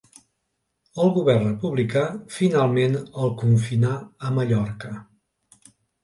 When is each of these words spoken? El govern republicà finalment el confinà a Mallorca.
El 1.01 1.09
govern 1.17 1.43
republicà 1.49 2.05
finalment 2.35 2.95
el 3.25 3.33
confinà 3.41 3.91
a 4.29 4.33
Mallorca. 4.39 4.91